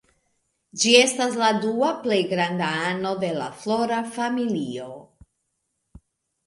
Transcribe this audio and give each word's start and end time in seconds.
Ĝi 0.83 0.93
estas 0.99 1.37
la 1.41 1.49
dua 1.65 1.91
plej 2.07 2.19
granda 2.33 2.71
ano 2.89 3.13
de 3.25 3.31
la 3.43 3.51
Flora 3.61 4.01
familio. 4.19 4.91